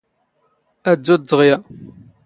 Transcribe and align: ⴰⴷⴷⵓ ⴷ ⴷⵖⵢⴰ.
ⴰⴷⴷⵓ 0.91 1.15
ⴷ 1.19 1.21
ⴷⵖⵢⴰ. 1.29 1.57